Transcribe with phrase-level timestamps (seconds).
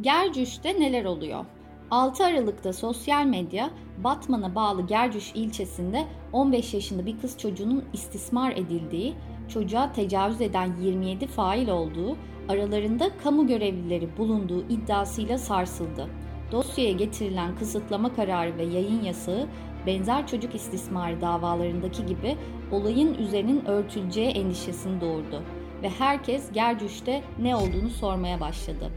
[0.00, 1.44] Gercüş'te neler oluyor?
[1.90, 3.70] 6 Aralık'ta sosyal medya
[4.04, 9.14] Batman'a bağlı Gercüş ilçesinde 15 yaşında bir kız çocuğunun istismar edildiği,
[9.48, 12.16] çocuğa tecavüz eden 27 fail olduğu,
[12.48, 16.08] aralarında kamu görevlileri bulunduğu iddiasıyla sarsıldı.
[16.52, 19.46] Dosyaya getirilen kısıtlama kararı ve yayın yasağı
[19.86, 22.36] benzer çocuk istismarı davalarındaki gibi
[22.72, 25.42] olayın üzerinin örtüleceği endişesini doğurdu
[25.82, 28.90] ve herkes Gercüş'te ne olduğunu sormaya başladı.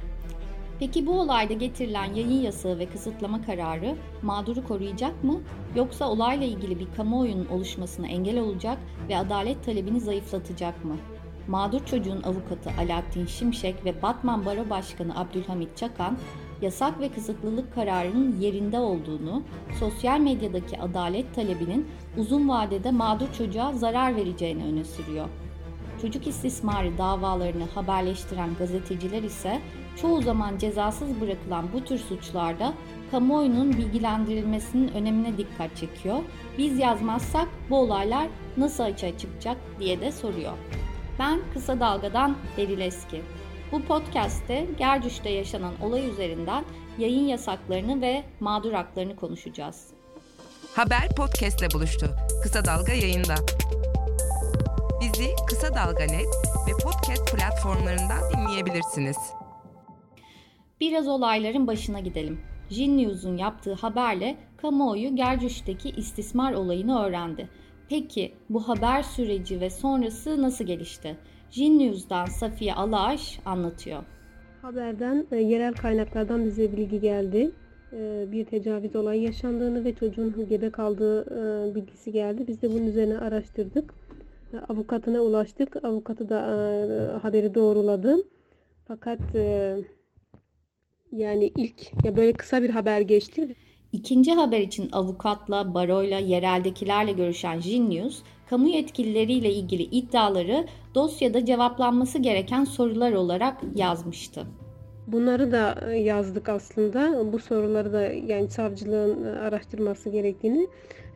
[0.82, 5.42] Peki bu olayda getirilen yayın yasağı ve kısıtlama kararı mağduru koruyacak mı?
[5.76, 8.78] Yoksa olayla ilgili bir kamuoyunun oluşmasına engel olacak
[9.10, 10.98] ve adalet talebini zayıflatacak mı?
[11.48, 16.18] Mağdur çocuğun avukatı Alaaddin Şimşek ve Batman Baro Başkanı Abdülhamit Çakan,
[16.62, 19.44] yasak ve kısıtlılık kararının yerinde olduğunu,
[19.80, 25.28] sosyal medyadaki adalet talebinin uzun vadede mağdur çocuğa zarar vereceğini öne sürüyor.
[26.02, 29.62] Çocuk istismarı davalarını haberleştiren gazeteciler ise
[30.02, 32.74] çoğu zaman cezasız bırakılan bu tür suçlarda
[33.12, 36.20] kamuoyunun bilgilendirilmesinin önemine dikkat çekiyor.
[36.58, 38.28] Biz yazmazsak bu olaylar
[38.58, 40.54] nasıl açığa çıkacak diye de soruyor.
[41.20, 43.22] Ben Kısa Dalga'dan Beril Eski.
[43.72, 46.66] Bu podcast'te Gercüş'te yaşanan olay üzerinden
[46.98, 49.88] yayın yasaklarını ve mağdur haklarını konuşacağız.
[50.76, 52.16] Haber podcast'le buluştu.
[52.44, 53.36] Kısa Dalga yayında.
[55.02, 56.28] Bizi Kısa Dalga Net
[56.68, 59.18] ve podcast platformlarından dinleyebilirsiniz.
[60.80, 62.40] Biraz olayların başına gidelim.
[62.70, 67.50] Jin News'un yaptığı haberle kamuoyu Gercüş'teki istismar olayını öğrendi.
[67.90, 71.18] Peki bu haber süreci ve sonrası nasıl gelişti?
[71.52, 74.04] Jin News'dan Safiye Alaş anlatıyor.
[74.62, 77.52] Haberden e, yerel kaynaklardan bize bilgi geldi.
[77.94, 82.48] E, bir tecavüz olayı yaşandığını ve çocuğun gebe kaldığı e, bilgisi geldi.
[82.48, 84.01] Biz de bunun üzerine araştırdık.
[84.54, 85.86] E, avukatına ulaştık.
[85.86, 88.18] Avukatı da e, haberi doğruladı.
[88.88, 89.78] Fakat e,
[91.12, 93.56] yani ilk ya böyle kısa bir haber geçti.
[93.92, 100.66] İkinci haber için avukatla, baroyla, yereldekilerle görüşen Jin News, kamu yetkilileriyle ilgili iddiaları
[100.96, 104.46] dosyada cevaplanması gereken sorular olarak yazmıştı.
[105.08, 107.34] Bunları da yazdık aslında.
[107.34, 110.68] Bu soruları da yani savcılığın araştırması gerektiğini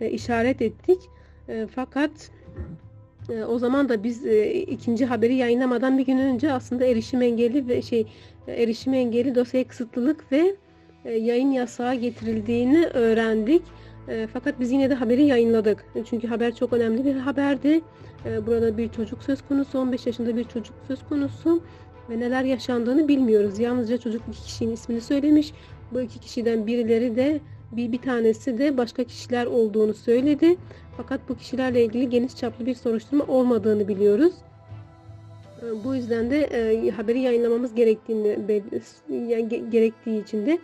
[0.02, 1.00] e, işaret ettik.
[1.50, 2.32] E, fakat
[3.30, 4.26] e, o zaman da biz
[4.68, 8.08] ikinci haberi yayınlamadan bir gün önce aslında erişim engelli ve şey
[8.48, 10.56] erişim engelli dosyaya kısıtlılık ve
[11.06, 13.62] yayın yasağı getirildiğini öğrendik.
[14.08, 15.86] E, fakat biz yine de haberi yayınladık.
[16.10, 17.82] Çünkü haber çok önemli bir haberdi.
[18.26, 21.62] E, burada bir çocuk söz konusu, 15 yaşında bir çocuk söz konusu
[22.10, 23.60] ve neler yaşandığını bilmiyoruz.
[23.60, 25.54] Yalnızca çocuk iki kişinin ismini söylemiş.
[25.92, 27.40] Bu iki kişiden birileri de
[27.78, 30.58] bir, bir tanesi de başka kişiler olduğunu söyledi.
[30.98, 34.34] Fakat bu kişilerle ilgili geniş çaplı bir soruşturma olmadığını biliyoruz.
[35.62, 38.40] E, bu yüzden de e, haberi yayınlamamız gerektiğini
[39.10, 40.60] yani, gerektiği için de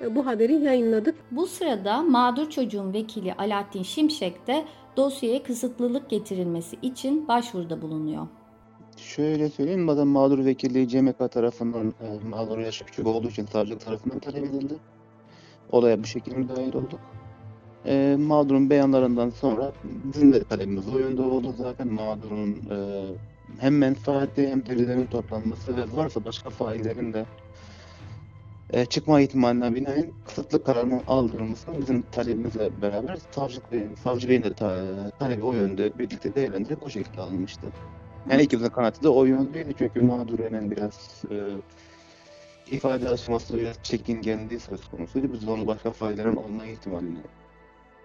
[0.00, 1.14] e, bu haberi yayınladık.
[1.30, 4.64] Bu sırada mağdur çocuğun vekili Alaaddin Şimşek de
[4.96, 8.26] dosyaya kısıtlılık getirilmesi için başvuruda bulunuyor.
[8.96, 14.18] Şöyle söyleyeyim, madem mağdur vekilliği CMK tarafından e, mağdur yaş küçük olduğu için savcılık tarafından
[14.18, 14.74] talep edildi.
[15.72, 17.00] Olaya bu şekilde müdahil olduk.
[17.86, 22.76] E, mağdurun beyanlarından sonra bizim de talebimiz o yönde oldu zaten mağdurun e,
[23.58, 27.26] hem menfaati hem delillerin toplanması ve varsa başka faillerin de
[28.70, 34.54] e, çıkma ihtimaline binaen kısıtlı kararının aldırılması bizim talebimizle beraber savcı beyin, savcı beyin de
[34.54, 34.84] ta,
[35.18, 37.66] talebi o yönde birlikte değerlendirip o şekilde alınmıştı.
[38.30, 41.36] Yani ikimizin kanaati de o yöndeydi çünkü mağdurenin biraz e,
[42.70, 45.32] ifade aşaması biraz çekingenliği söz konusuydu.
[45.32, 47.18] Biz onu başka faillerin olma ihtimalini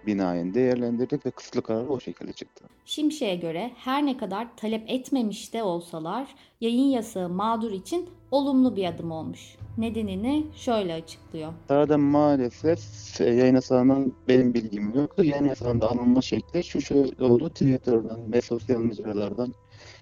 [0.08, 2.66] binaen değerlendirdik ve kısıtlı karar o şekilde çıktı.
[2.86, 6.28] Şimşek'e göre her ne kadar talep etmemiş de olsalar
[6.62, 9.56] yayın yasağı mağdur için olumlu bir adım olmuş.
[9.78, 11.54] Nedenini şöyle açıklıyor.
[11.68, 12.80] Sırada maalesef
[13.20, 15.24] yayın yasağının benim bilgim yoktu.
[15.24, 17.50] Yayın yasağında alınma şekli şu şöyle oldu.
[17.50, 19.54] Twitter'dan ve sosyal mecralardan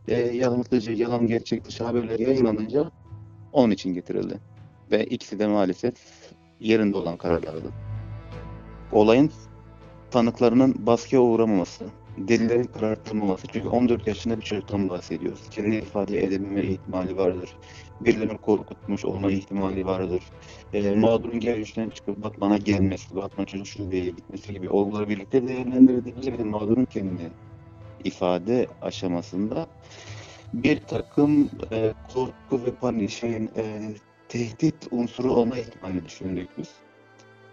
[0.07, 2.91] e, yanıltıcı, yalan gerçek dışı haberler yayınlanınca
[3.53, 4.39] onun için getirildi.
[4.91, 5.93] Ve ikisi de maalesef
[6.59, 7.69] yerinde olan kararlardı.
[8.91, 9.31] Olayın
[10.11, 11.85] tanıklarının baskıya uğramaması,
[12.17, 13.47] delillerin karartılmaması.
[13.47, 15.49] Çünkü 14 yaşında bir çocuktan bahsediyoruz.
[15.51, 17.55] Kendi ifade edebilme ihtimali vardır.
[18.01, 20.23] Birilerinin korkutmuş olma ihtimali vardır.
[20.73, 26.37] E, mağdurun gerçekten çıkıp Batman'a gelmesi, Batman çocuk şubeye gitmesi gibi olguları birlikte değerlendirildiğince bir
[26.37, 27.31] de mağdurun kendi
[28.03, 29.67] ifade aşamasında
[30.53, 33.91] bir takım e, korku ve panik şeyin e,
[34.29, 36.69] tehdit unsuru olma ihtimali düşündük biz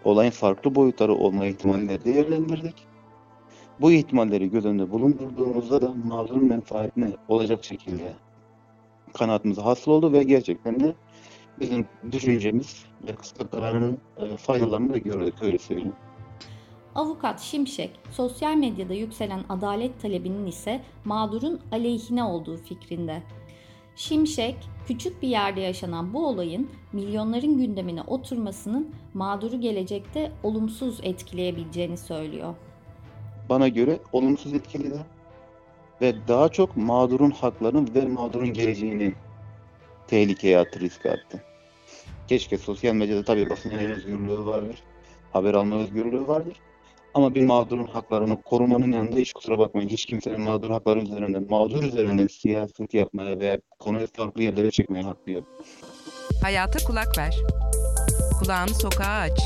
[0.03, 2.87] olayın farklı boyutları olma ihtimalini değerlendirdik.
[3.81, 8.13] Bu ihtimalleri göz önünde bulundurduğumuzda da mağdurun menfaatine olacak şekilde
[9.13, 10.95] kanaatimize hasıl oldu ve gerçekten de
[11.59, 15.93] bizim düşüncemiz ve kısıtlı kararının e, faydalarını da gördük öyle söyleyeyim.
[16.97, 23.23] Avukat Şimşek, sosyal medyada yükselen adalet talebinin ise mağdurun aleyhine olduğu fikrinde.
[23.95, 24.55] Şimşek,
[24.87, 32.55] küçük bir yerde yaşanan bu olayın milyonların gündemine oturmasının mağduru gelecekte olumsuz etkileyebileceğini söylüyor.
[33.49, 34.99] Bana göre olumsuz etkiledi
[36.01, 39.13] ve daha çok mağdurun haklarını ve mağdurun geleceğini
[40.07, 41.43] tehlikeye attı, riske attı.
[42.27, 44.83] Keşke sosyal medyada tabii basın özgürlüğü vardır,
[45.33, 46.53] haber alma özgürlüğü vardır.
[47.17, 51.83] Ama bir mağdurun haklarını korumanın yanında hiç kusura bakmayın hiç kimsenin mağdur hakları üzerinden, mağdur
[51.83, 55.43] üzerinden siyaset yapmaya veya konuyu farklı yerlere çekmeye hakkı yok.
[56.43, 57.35] Hayata kulak ver.
[58.39, 59.39] Kulağını sokağa aç.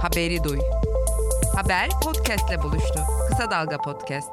[0.00, 0.58] Haberi duy.
[1.56, 3.00] Haber podcastle buluştu.
[3.28, 4.30] Kısa Dalga Podcast.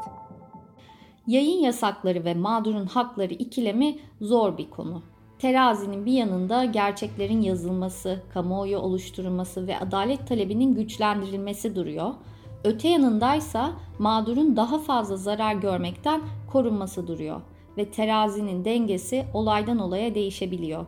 [1.28, 5.04] Yayın yasakları ve mağdurun hakları ikilemi zor bir konu.
[5.40, 12.14] Terazinin bir yanında gerçeklerin yazılması, kamuoyu oluşturulması ve adalet talebinin güçlendirilmesi duruyor.
[12.64, 16.22] Öte yanındaysa mağdurun daha fazla zarar görmekten
[16.52, 17.42] korunması duruyor
[17.78, 20.86] ve terazinin dengesi olaydan olaya değişebiliyor.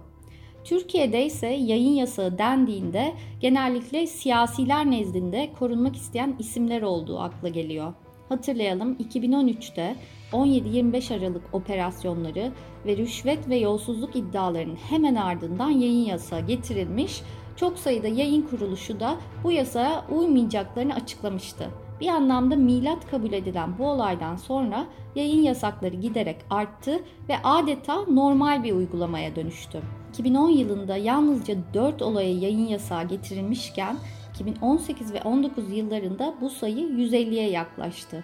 [0.63, 7.93] Türkiye'de ise yayın yasağı dendiğinde genellikle siyasiler nezdinde korunmak isteyen isimler olduğu akla geliyor.
[8.31, 9.95] Hatırlayalım 2013'te
[10.31, 12.51] 17-25 Aralık operasyonları
[12.85, 17.21] ve rüşvet ve yolsuzluk iddialarının hemen ardından yayın yasağı getirilmiş,
[17.55, 21.69] çok sayıda yayın kuruluşu da bu yasaya uymayacaklarını açıklamıştı.
[22.01, 24.85] Bir anlamda milat kabul edilen bu olaydan sonra
[25.15, 26.99] yayın yasakları giderek arttı
[27.29, 29.81] ve adeta normal bir uygulamaya dönüştü.
[30.11, 33.97] 2010 yılında yalnızca 4 olaya yayın yasağı getirilmişken
[34.41, 38.23] 2018 ve 19 yıllarında bu sayı 150'ye yaklaştı.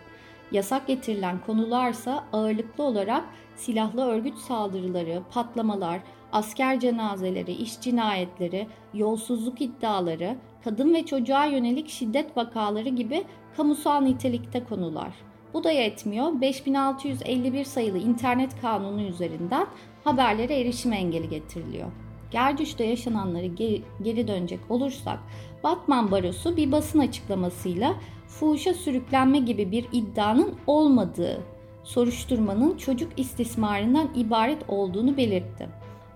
[0.52, 3.24] Yasak getirilen konularsa ağırlıklı olarak
[3.56, 6.00] silahlı örgüt saldırıları, patlamalar,
[6.32, 13.24] asker cenazeleri, iş cinayetleri, yolsuzluk iddiaları, kadın ve çocuğa yönelik şiddet vakaları gibi
[13.58, 15.14] kamusal nitelikte konular.
[15.54, 16.42] Bu da yetmiyor.
[16.42, 19.68] 5651 sayılı internet kanunu üzerinden
[20.04, 22.07] haberlere erişim engeli getiriliyor.
[22.32, 25.20] Gercüş'te yaşananları geri, geri dönecek olursak
[25.64, 27.96] Batman Barosu bir basın açıklamasıyla
[28.28, 31.40] fuhuşa sürüklenme gibi bir iddianın olmadığı,
[31.84, 35.70] soruşturmanın çocuk istismarından ibaret olduğunu belirtti.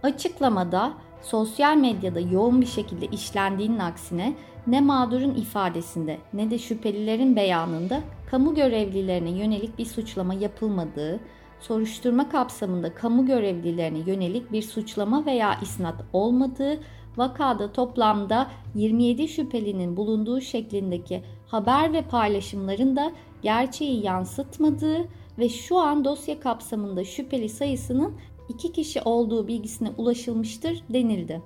[0.03, 4.33] Açıklamada sosyal medyada yoğun bir şekilde işlendiğinin aksine
[4.67, 11.19] ne mağdurun ifadesinde ne de şüphelilerin beyanında kamu görevlilerine yönelik bir suçlama yapılmadığı,
[11.61, 16.79] soruşturma kapsamında kamu görevlilerine yönelik bir suçlama veya isnat olmadığı,
[17.17, 23.11] vakada toplamda 27 şüphelinin bulunduğu şeklindeki haber ve paylaşımların da
[23.41, 25.07] gerçeği yansıtmadığı
[25.39, 28.13] ve şu an dosya kapsamında şüpheli sayısının
[28.49, 31.41] 2 kişi olduğu bilgisine ulaşılmıştır denildi.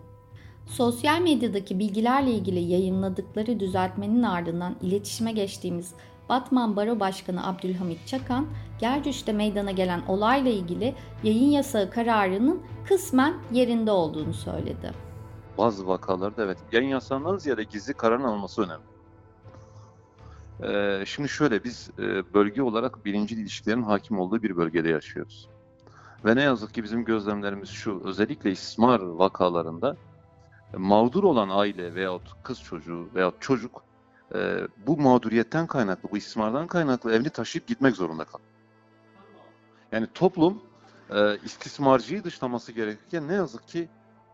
[0.66, 5.94] Sosyal medyadaki bilgilerle ilgili yayınladıkları düzeltmenin ardından iletişime geçtiğimiz
[6.30, 8.48] Batman Baro Başkanı Abdülhamit Çakan,
[8.80, 14.94] Gercüş'te meydana gelen olayla ilgili yayın yasağı kararının kısmen yerinde olduğunu söyledi.
[15.58, 18.96] Bazı vakalarda evet yayın yasağından ziyade gizli kararın alınması önemli.
[20.64, 25.50] Ee, şimdi şöyle biz e, bölge olarak birinci ilişkilerin hakim olduğu bir bölgede yaşıyoruz.
[26.26, 29.98] Ve ne yazık ki bizim gözlemlerimiz şu özellikle istismar vakalarında
[30.74, 33.85] e, mağdur olan aile veyahut kız çocuğu veyahut çocuk
[34.36, 38.50] e, bu mağduriyetten kaynaklı, bu istismardan kaynaklı evini taşıyıp gitmek zorunda kalıyor.
[39.92, 40.62] Yani toplum
[41.10, 43.90] e, istismarcıyı dışlaması gerekirken ne yazık ki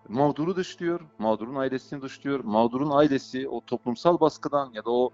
[0.10, 5.10] mağduru dışlıyor, mağdurun ailesini dışlıyor, mağdurun ailesi o toplumsal baskıdan ya da o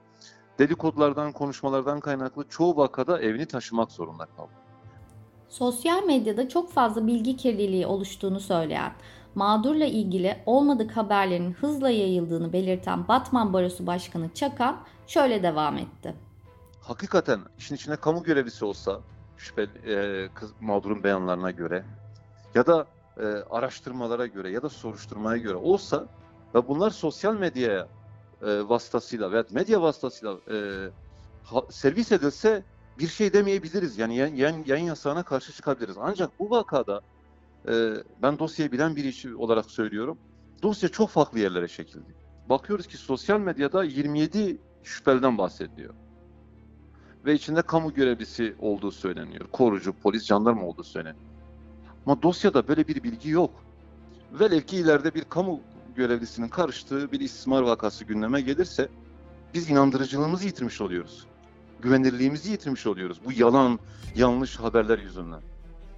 [0.60, 4.60] dedikodulardan, konuşmalardan kaynaklı çoğu vakada evini taşımak zorunda kalıyor.
[5.50, 8.91] Sosyal medyada çok fazla bilgi kirliliği oluştuğunu söyleyen,
[9.38, 14.77] mağdurla ilgili olmadık haberlerin hızla yayıldığını belirten Batman Barosu Başkanı Çakan
[15.08, 16.15] şöyle devam etti.
[16.82, 19.00] Hakikaten işin içine kamu görevlisi olsa,
[19.38, 20.29] şüpheli e,
[20.62, 21.86] mağdurun beyanlarına göre
[22.56, 22.86] ya da
[23.17, 26.08] e, araştırmalara göre ya da soruşturmaya göre olsa
[26.56, 27.88] ve bunlar sosyal medyaya
[28.41, 30.58] e, vasıtasıyla veya medya vasıtasıyla e,
[31.44, 32.63] ha, servis edilse
[33.00, 33.98] bir şey demeyebiliriz.
[33.98, 35.96] Yani yayın, yayın yasağına karşı çıkabiliriz.
[36.00, 37.01] Ancak bu vakada
[37.67, 40.17] e, ben dosyayı bilen biri olarak söylüyorum.
[40.63, 42.15] Dosya çok farklı yerlere çekildi.
[42.50, 45.93] Bakıyoruz ki sosyal medyada 27 şüpheliden bahsediliyor.
[47.25, 49.47] Ve içinde kamu görevlisi olduğu söyleniyor.
[49.51, 51.25] Korucu, polis, jandarma olduğu söyleniyor.
[52.05, 53.51] Ama dosyada böyle bir bilgi yok.
[54.31, 55.62] Velev ki ileride bir kamu
[55.95, 58.89] görevlisinin karıştığı bir istismar vakası gündeme gelirse
[59.53, 61.25] biz inandırıcılığımızı yitirmiş oluyoruz.
[61.81, 63.79] Güvenirliğimizi yitirmiş oluyoruz bu yalan,
[64.15, 65.41] yanlış haberler yüzünden.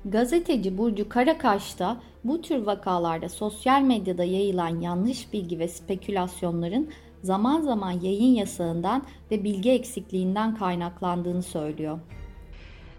[0.06, 6.89] Gazeteci Burcu Karakaş da bu tür vakalarda sosyal medyada yayılan yanlış bilgi ve spekülasyonların
[7.24, 12.00] zaman zaman yayın yasağından ve bilgi eksikliğinden kaynaklandığını söylüyor.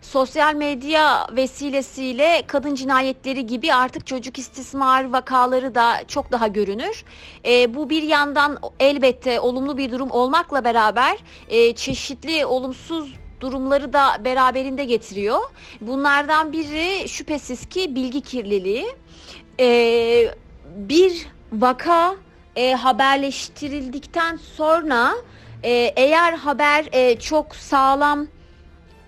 [0.01, 7.05] Sosyal medya vesilesiyle kadın cinayetleri gibi artık çocuk istismar vakaları da çok daha görünür.
[7.47, 14.25] E, bu bir yandan elbette olumlu bir durum olmakla beraber e, çeşitli olumsuz durumları da
[14.25, 15.41] beraberinde getiriyor.
[15.81, 18.87] Bunlardan biri şüphesiz ki bilgi kirliliği.
[19.61, 20.35] E,
[20.77, 22.17] bir vaka
[22.57, 25.13] e, haberleştirildikten sonra
[25.63, 28.27] e, eğer haber e, çok sağlam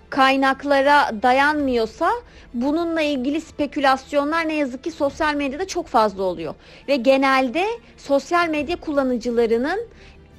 [0.09, 2.11] kaynaklara dayanmıyorsa
[2.53, 6.55] bununla ilgili spekülasyonlar ne yazık ki sosyal medyada çok fazla oluyor.
[6.87, 7.65] Ve genelde
[7.97, 9.87] sosyal medya kullanıcılarının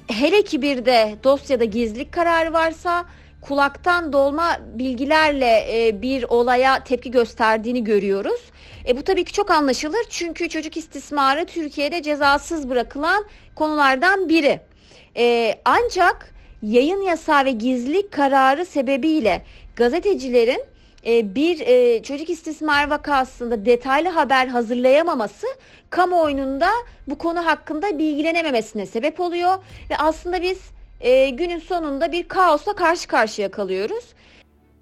[0.07, 3.05] hele ki bir de dosyada gizlilik kararı varsa
[3.47, 8.41] kulaktan dolma bilgilerle e, bir olaya tepki gösterdiğini görüyoruz.
[8.87, 13.25] E, bu tabii ki çok anlaşılır çünkü çocuk istismarı Türkiye'de cezasız bırakılan
[13.55, 14.59] konulardan biri.
[15.17, 20.63] E, ancak yayın yasağı ve gizlilik kararı sebebiyle gazetecilerin
[21.05, 25.47] e, bir e, çocuk istismar vakasında detaylı haber hazırlayamaması
[25.89, 26.69] kamuoyunun da
[27.07, 29.57] bu konu hakkında bilgilenememesine sebep oluyor
[29.89, 34.05] ve aslında biz e, günün sonunda bir kaosla karşı karşıya kalıyoruz.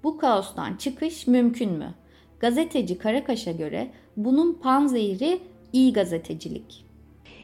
[0.04, 1.94] Bu kaostan çıkış mümkün mü?
[2.40, 5.40] Gazeteci Karakaş'a göre bunun panzehiri
[5.72, 6.84] iyi gazetecilik.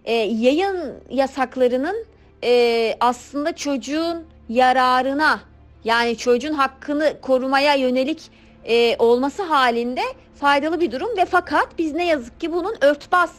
[0.05, 2.07] E, yayın yasaklarının
[2.45, 5.41] e, aslında çocuğun yararına
[5.85, 8.23] yani çocuğun hakkını korumaya yönelik
[8.65, 10.03] e, olması halinde
[10.35, 13.33] faydalı bir durum ve fakat biz ne yazık ki bunun örtbas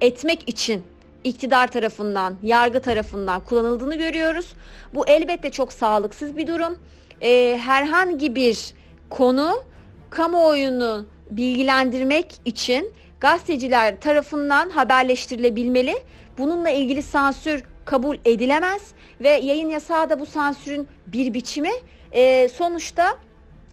[0.00, 0.82] etmek için
[1.24, 4.52] iktidar tarafından, yargı tarafından kullanıldığını görüyoruz.
[4.94, 6.78] Bu elbette çok sağlıksız bir durum.
[7.20, 8.74] E, herhangi bir
[9.10, 9.62] konu
[10.10, 15.94] kamuoyunu bilgilendirmek için gazeteciler tarafından haberleştirilebilmeli.
[16.38, 18.82] Bununla ilgili sansür kabul edilemez
[19.20, 21.72] ve yayın yasağı da bu sansürün bir biçimi.
[22.12, 23.18] E, sonuçta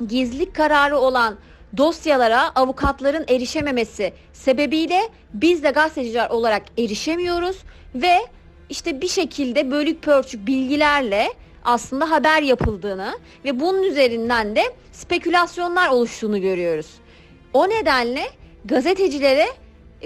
[0.07, 1.35] gizlilik kararı olan
[1.77, 5.01] dosyalara avukatların erişememesi sebebiyle
[5.33, 7.57] biz de gazeteciler olarak erişemiyoruz
[7.95, 8.17] ve
[8.69, 16.41] işte bir şekilde bölük pörçük bilgilerle aslında haber yapıldığını ve bunun üzerinden de spekülasyonlar oluştuğunu
[16.41, 16.87] görüyoruz.
[17.53, 18.23] O nedenle
[18.65, 19.47] gazetecilere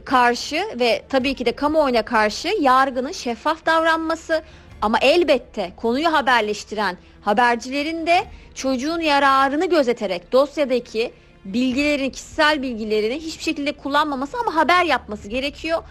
[0.06, 4.42] karşı ve tabii ki de kamuoyuna karşı yargının şeffaf davranması
[4.82, 8.24] ama elbette konuyu haberleştiren habercilerin de
[8.56, 11.12] çocuğun yararını gözeterek dosyadaki
[11.46, 15.84] bilgilerin, kişisel bilgilerini hiçbir şekilde kullanmaması ama haber yapması gerekiyor.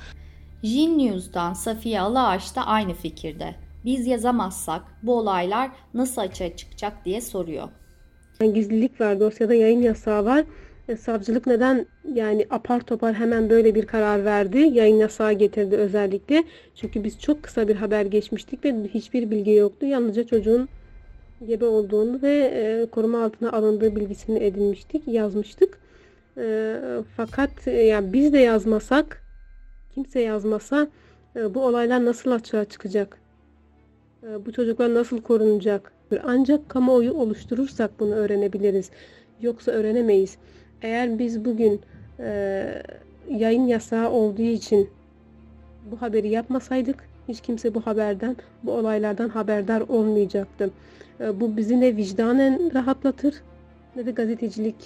[0.63, 3.55] Jin News'dan Safiye Alaağaç da aynı fikirde.
[3.85, 7.69] Biz yazamazsak bu olaylar nasıl açığa çıkacak diye soruyor.
[8.55, 10.45] Gizlilik var, dosyada yayın yasağı var.
[10.89, 14.59] E, savcılık neden yani apar topar hemen böyle bir karar verdi?
[14.59, 16.45] Yayın yasağı getirdi özellikle.
[16.75, 19.87] Çünkü biz çok kısa bir haber geçmiştik ve hiçbir bilgi yoktu.
[19.87, 20.69] Yalnızca çocuğun
[21.47, 25.79] gebe olduğunu ve e, koruma altına alındığı bilgisini edinmiştik, yazmıştık.
[26.39, 26.77] E,
[27.17, 29.23] fakat e, yani biz de yazmasak,
[29.95, 30.89] kimse yazmasa
[31.37, 33.19] e, bu olaylar nasıl açığa çıkacak?
[34.23, 35.93] E, bu çocuklar nasıl korunacak?
[36.25, 38.91] Ancak kamuoyu oluşturursak bunu öğrenebiliriz.
[39.41, 40.37] Yoksa öğrenemeyiz.
[40.83, 41.81] Eğer biz bugün
[42.19, 42.83] e,
[43.31, 44.91] yayın yasağı olduğu için
[45.91, 50.71] bu haberi yapmasaydık hiç kimse bu haberden, bu olaylardan haberdar olmayacaktı.
[51.21, 53.35] E, bu bizi ne vicdanen rahatlatır
[53.97, 54.77] ne de gazetecilik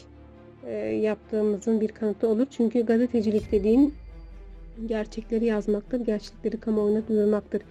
[0.67, 2.47] e, yaptığımızın bir kanıtı olur.
[2.51, 3.95] Çünkü gazetecilik dediğin
[4.87, 7.63] gerçekleri yazmaktır, gerçekleri kamuoyuna duyurmaktır.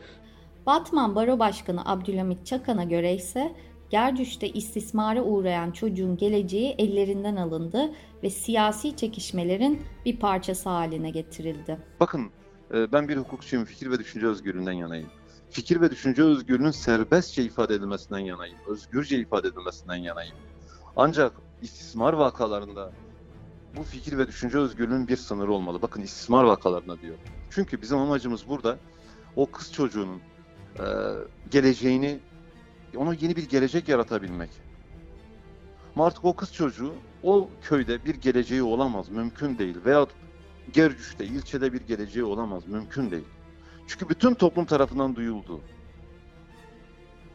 [0.66, 3.52] Batman Baro Başkanı Abdülhamit Çakan'a göre ise
[3.90, 7.92] Gercüş'te istismara uğrayan çocuğun geleceği ellerinden alındı
[8.24, 11.78] ve siyasi çekişmelerin bir parçası haline getirildi.
[12.00, 12.22] Bakın
[12.72, 15.10] ben bir hukukçuyum, fikir ve düşünce özgürlüğünden yanayım.
[15.50, 20.36] Fikir ve düşünce özgürlüğünün serbestçe ifade edilmesinden yanayım, özgürce ifade edilmesinden yanayım.
[20.96, 21.32] Ancak
[21.62, 22.92] istismar vakalarında
[23.76, 25.82] bu fikir ve düşünce özgürlüğünün bir sınırı olmalı.
[25.82, 27.16] Bakın istismar vakalarına diyor.
[27.50, 28.78] Çünkü bizim amacımız burada
[29.36, 30.22] o kız çocuğunun
[30.80, 30.86] e,
[31.52, 32.20] geleceğini
[32.96, 34.50] ona yeni bir gelecek yaratabilmek.
[35.96, 36.94] Ama artık o kız çocuğu
[37.24, 39.78] o köyde bir geleceği olamaz, mümkün değil.
[39.86, 40.08] Veya
[40.72, 43.28] Gercüş'te, ilçede bir geleceği olamaz, mümkün değil.
[43.88, 45.66] Çünkü bütün toplum tarafından duyuldu.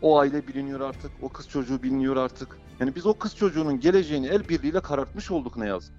[0.01, 2.61] O aile biliniyor artık, o kız çocuğu biliniyor artık.
[2.81, 5.95] Yani biz o kız çocuğunun geleceğini el birliğiyle karartmış olduk ne yazık.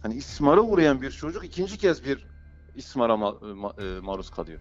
[0.00, 2.26] Hani istismara uğrayan bir çocuk ikinci kez bir
[2.74, 4.60] istismara ma- ma- maruz kalıyor.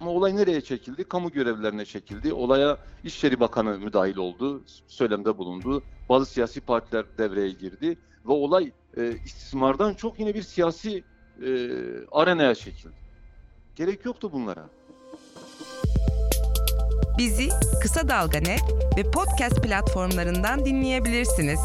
[0.00, 1.04] Ama olay nereye çekildi?
[1.04, 2.32] Kamu görevlilerine çekildi.
[2.32, 5.86] Olaya İçişleri Bakanı müdahil oldu, söylemde bulundu.
[6.08, 11.04] Bazı siyasi partiler devreye girdi ve olay e, istismardan çok yine bir siyasi
[11.42, 11.50] e,
[12.12, 12.94] arenaya çekildi.
[13.76, 14.68] Gerek yoktu bunlara.
[17.18, 17.48] Bizi
[17.82, 18.38] Kısa Dalga
[18.96, 21.60] ve podcast platformlarından dinleyebilirsiniz.